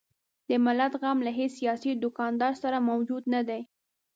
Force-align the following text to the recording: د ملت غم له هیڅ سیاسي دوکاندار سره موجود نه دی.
د 0.49 0.51
ملت 0.65 0.93
غم 1.01 1.17
له 1.27 1.31
هیڅ 1.37 1.51
سیاسي 1.59 1.91
دوکاندار 2.03 2.53
سره 2.63 2.85
موجود 2.89 3.23
نه 3.33 3.41
دی. 3.49 3.61